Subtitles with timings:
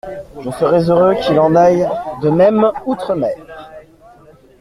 [0.43, 1.87] Je serais heureux qu’il en aille
[2.23, 3.35] de même outre-mer.